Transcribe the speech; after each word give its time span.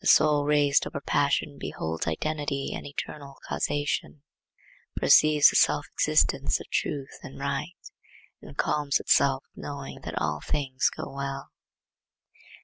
The 0.00 0.06
soul 0.06 0.44
raised 0.44 0.86
over 0.86 1.00
passion 1.00 1.58
beholds 1.58 2.06
identity 2.06 2.72
and 2.76 2.86
eternal 2.86 3.38
causation, 3.48 4.22
perceives 4.94 5.50
the 5.50 5.56
self 5.56 5.88
existence 5.94 6.60
of 6.60 6.70
Truth 6.70 7.18
and 7.24 7.40
Right, 7.40 7.74
and 8.40 8.56
calms 8.56 9.00
itself 9.00 9.42
with 9.56 9.64
knowing 9.64 10.02
that 10.02 10.16
all 10.16 10.40
things 10.40 10.88
go 10.90 11.12
well. 11.12 11.48